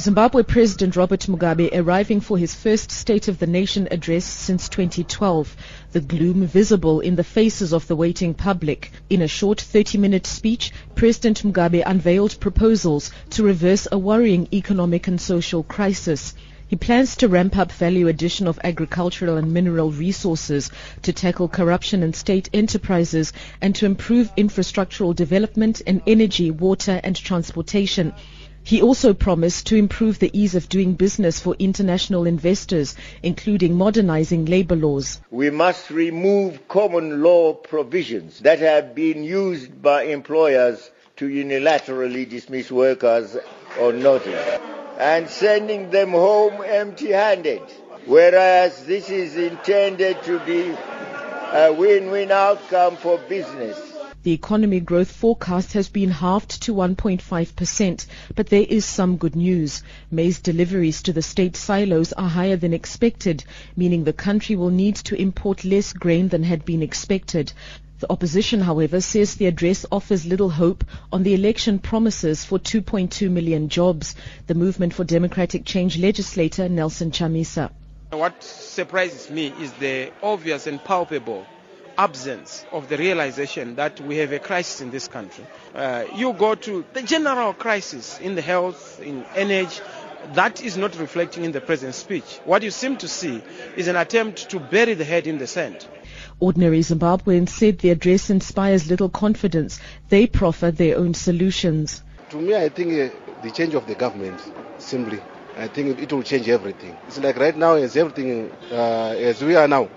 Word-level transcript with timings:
Zimbabwe 0.00 0.44
President 0.44 0.94
Robert 0.94 1.26
Mugabe 1.26 1.70
arriving 1.72 2.20
for 2.20 2.38
his 2.38 2.54
first 2.54 2.92
State 2.92 3.26
of 3.26 3.40
the 3.40 3.48
Nation 3.48 3.88
address 3.90 4.24
since 4.24 4.68
2012, 4.68 5.56
the 5.90 6.00
gloom 6.00 6.46
visible 6.46 7.00
in 7.00 7.16
the 7.16 7.24
faces 7.24 7.72
of 7.72 7.88
the 7.88 7.96
waiting 7.96 8.32
public. 8.32 8.92
In 9.10 9.22
a 9.22 9.26
short 9.26 9.58
30-minute 9.58 10.24
speech, 10.24 10.70
President 10.94 11.42
Mugabe 11.42 11.82
unveiled 11.84 12.38
proposals 12.38 13.10
to 13.30 13.42
reverse 13.42 13.88
a 13.90 13.98
worrying 13.98 14.46
economic 14.52 15.08
and 15.08 15.20
social 15.20 15.64
crisis. 15.64 16.32
He 16.68 16.76
plans 16.76 17.16
to 17.16 17.28
ramp 17.28 17.56
up 17.56 17.72
value 17.72 18.08
addition 18.08 18.46
of 18.46 18.60
agricultural 18.62 19.38
and 19.38 19.54
mineral 19.54 19.90
resources 19.90 20.70
to 21.00 21.14
tackle 21.14 21.48
corruption 21.48 22.02
in 22.02 22.12
state 22.12 22.50
enterprises 22.52 23.32
and 23.62 23.74
to 23.76 23.86
improve 23.86 24.30
infrastructural 24.36 25.16
development 25.16 25.80
in 25.80 26.02
energy, 26.06 26.50
water 26.50 27.00
and 27.02 27.16
transportation. 27.16 28.12
He 28.62 28.82
also 28.82 29.14
promised 29.14 29.68
to 29.68 29.76
improve 29.76 30.18
the 30.18 30.30
ease 30.38 30.54
of 30.54 30.68
doing 30.68 30.92
business 30.92 31.40
for 31.40 31.56
international 31.58 32.26
investors, 32.26 32.94
including 33.22 33.74
modernizing 33.74 34.44
labor 34.44 34.76
laws. 34.76 35.22
We 35.30 35.48
must 35.48 35.88
remove 35.88 36.68
common 36.68 37.22
law 37.22 37.54
provisions 37.54 38.40
that 38.40 38.58
have 38.58 38.94
been 38.94 39.24
used 39.24 39.80
by 39.80 40.02
employers 40.02 40.90
to 41.16 41.28
unilaterally 41.28 42.28
dismiss 42.28 42.70
workers 42.70 43.38
on 43.80 44.02
notice 44.02 44.77
and 44.98 45.28
sending 45.28 45.90
them 45.90 46.10
home 46.10 46.62
empty-handed, 46.64 47.62
whereas 48.06 48.84
this 48.84 49.08
is 49.08 49.36
intended 49.36 50.20
to 50.24 50.40
be 50.40 50.70
a 50.70 51.72
win-win 51.72 52.32
outcome 52.32 52.96
for 52.96 53.16
business. 53.16 53.87
The 54.24 54.32
economy 54.32 54.80
growth 54.80 55.12
forecast 55.12 55.74
has 55.74 55.88
been 55.88 56.10
halved 56.10 56.62
to 56.62 56.74
1.5%, 56.74 58.06
but 58.34 58.48
there 58.48 58.66
is 58.68 58.84
some 58.84 59.16
good 59.16 59.36
news. 59.36 59.84
Maize 60.10 60.40
deliveries 60.40 61.02
to 61.02 61.12
the 61.12 61.22
state 61.22 61.56
silos 61.56 62.12
are 62.14 62.28
higher 62.28 62.56
than 62.56 62.74
expected, 62.74 63.44
meaning 63.76 64.02
the 64.02 64.12
country 64.12 64.56
will 64.56 64.70
need 64.70 64.96
to 64.96 65.14
import 65.14 65.64
less 65.64 65.92
grain 65.92 66.28
than 66.28 66.42
had 66.42 66.64
been 66.64 66.82
expected. 66.82 67.52
The 68.00 68.10
opposition, 68.10 68.60
however, 68.60 69.00
says 69.00 69.36
the 69.36 69.46
address 69.46 69.86
offers 69.92 70.26
little 70.26 70.50
hope 70.50 70.84
on 71.12 71.22
the 71.22 71.34
election 71.34 71.78
promises 71.78 72.44
for 72.44 72.58
2.2 72.58 73.30
million 73.30 73.68
jobs. 73.68 74.16
The 74.48 74.54
Movement 74.54 74.94
for 74.94 75.04
Democratic 75.04 75.64
Change 75.64 75.96
legislator 75.96 76.68
Nelson 76.68 77.12
Chamisa. 77.12 77.70
What 78.10 78.42
surprises 78.42 79.30
me 79.30 79.52
is 79.60 79.72
the 79.74 80.10
obvious 80.24 80.66
and 80.66 80.82
palpable 80.82 81.46
absence 81.98 82.64
of 82.72 82.88
the 82.88 82.96
realization 82.96 83.74
that 83.74 84.00
we 84.00 84.16
have 84.18 84.32
a 84.32 84.38
crisis 84.38 84.80
in 84.80 84.90
this 84.90 85.08
country. 85.08 85.44
Uh, 85.74 86.04
you 86.14 86.32
go 86.32 86.54
to 86.54 86.84
the 86.94 87.02
general 87.02 87.52
crisis 87.52 88.18
in 88.20 88.36
the 88.36 88.40
health, 88.40 89.00
in 89.02 89.24
energy, 89.34 89.80
that 90.34 90.62
is 90.62 90.76
not 90.76 90.96
reflecting 90.98 91.44
in 91.44 91.52
the 91.52 91.60
president's 91.60 91.98
speech. 91.98 92.38
What 92.44 92.62
you 92.62 92.70
seem 92.70 92.96
to 92.98 93.08
see 93.08 93.42
is 93.76 93.88
an 93.88 93.96
attempt 93.96 94.50
to 94.50 94.60
bury 94.60 94.94
the 94.94 95.04
head 95.04 95.26
in 95.26 95.38
the 95.38 95.46
sand. 95.46 95.86
Ordinary 96.40 96.80
Zimbabweans 96.80 97.48
said 97.48 97.78
the 97.78 97.90
address 97.90 98.30
inspires 98.30 98.88
little 98.88 99.08
confidence. 99.08 99.80
They 100.08 100.26
proffer 100.26 100.70
their 100.70 100.96
own 100.98 101.14
solutions. 101.14 102.02
To 102.30 102.36
me, 102.36 102.54
I 102.54 102.68
think 102.68 102.92
uh, 102.92 103.14
the 103.42 103.50
change 103.50 103.74
of 103.74 103.86
the 103.86 103.94
government, 103.94 104.40
simply, 104.78 105.20
I 105.56 105.66
think 105.66 105.98
it 105.98 106.12
will 106.12 106.22
change 106.22 106.48
everything. 106.48 106.96
It's 107.08 107.18
like 107.18 107.36
right 107.36 107.56
now, 107.56 107.74
as 107.74 107.96
everything, 107.96 108.50
uh, 108.70 109.14
as 109.18 109.42
we 109.42 109.56
are 109.56 109.66
now, 109.66 109.88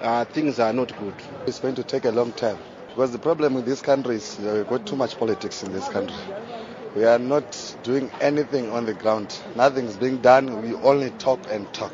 uh, 0.00 0.24
things 0.24 0.58
are 0.58 0.72
not 0.72 0.96
good. 0.98 1.14
It's 1.46 1.58
going 1.60 1.74
to 1.76 1.84
take 1.84 2.04
a 2.04 2.10
long 2.10 2.32
time 2.32 2.58
because 2.88 3.12
the 3.12 3.18
problem 3.18 3.54
with 3.54 3.64
this 3.66 3.80
country 3.80 4.16
is 4.16 4.38
uh, 4.38 4.54
we've 4.56 4.68
got 4.68 4.86
too 4.86 4.96
much 4.96 5.18
politics 5.18 5.62
in 5.62 5.72
this 5.72 5.88
country. 5.88 6.16
We 6.94 7.04
are 7.04 7.18
not 7.18 7.76
doing 7.82 8.10
anything 8.20 8.70
on 8.70 8.86
the 8.86 8.94
ground. 8.94 9.38
Nothing's 9.54 9.96
being 9.96 10.18
done. 10.18 10.62
We 10.62 10.74
only 10.74 11.10
talk 11.10 11.40
and 11.50 11.72
talk. 11.74 11.92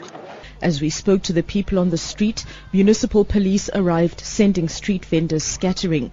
As 0.60 0.80
we 0.80 0.90
spoke 0.90 1.22
to 1.22 1.32
the 1.32 1.42
people 1.42 1.80
on 1.80 1.90
the 1.90 1.98
street, 1.98 2.44
municipal 2.72 3.24
police 3.24 3.68
arrived, 3.74 4.20
sending 4.20 4.68
street 4.68 5.04
vendors 5.04 5.42
scattering. 5.42 6.12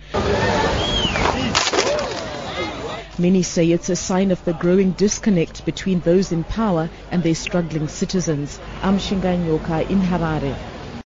Many 3.20 3.44
say 3.44 3.70
it's 3.72 3.90
a 3.90 3.96
sign 3.96 4.32
of 4.32 4.44
the 4.46 4.54
growing 4.54 4.92
disconnect 4.92 5.66
between 5.66 6.00
those 6.00 6.32
in 6.32 6.44
power 6.46 6.90
and 7.12 7.22
their 7.22 7.36
struggling 7.36 7.88
citizens. 7.88 8.60
I'm 8.82 8.98
Shingai 8.98 9.38
Nyoka 9.46 9.88
in 9.88 10.00
Harare. 10.00 10.79